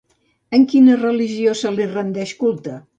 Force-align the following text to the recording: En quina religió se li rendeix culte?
En 0.59 0.65
quina 0.71 0.97
religió 1.03 1.55
se 1.63 1.77
li 1.77 1.89
rendeix 1.95 2.37
culte? 2.45 2.85